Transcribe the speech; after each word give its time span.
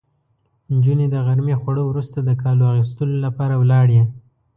نجونې 0.73 1.07
د 1.11 1.15
غرمې 1.25 1.55
خوړو 1.61 1.83
وروسته 1.87 2.17
د 2.21 2.29
کالو 2.41 2.63
اغوستو 2.71 3.03
لپاره 3.25 3.55
ولاړې. 3.61 4.01